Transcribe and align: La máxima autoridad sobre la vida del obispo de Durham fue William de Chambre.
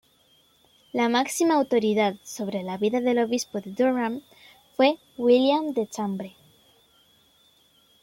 La 0.93 1.09
máxima 1.09 1.53
autoridad 1.57 2.15
sobre 2.23 2.63
la 2.63 2.75
vida 2.79 3.01
del 3.01 3.19
obispo 3.19 3.61
de 3.61 3.69
Durham 3.69 4.23
fue 4.75 4.97
William 5.15 5.73
de 5.75 5.85
Chambre. 5.85 6.35